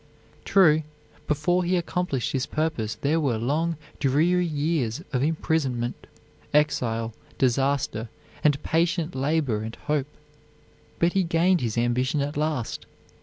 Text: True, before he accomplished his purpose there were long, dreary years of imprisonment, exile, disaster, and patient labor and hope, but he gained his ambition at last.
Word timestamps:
True, 0.45 0.81
before 1.27 1.63
he 1.63 1.77
accomplished 1.77 2.31
his 2.31 2.47
purpose 2.47 2.95
there 2.95 3.19
were 3.19 3.37
long, 3.37 3.77
dreary 3.99 4.47
years 4.47 5.03
of 5.13 5.21
imprisonment, 5.21 6.07
exile, 6.55 7.13
disaster, 7.37 8.09
and 8.43 8.63
patient 8.63 9.13
labor 9.13 9.61
and 9.61 9.75
hope, 9.75 10.07
but 10.97 11.13
he 11.13 11.21
gained 11.21 11.61
his 11.61 11.77
ambition 11.77 12.19
at 12.19 12.35
last. 12.35 12.87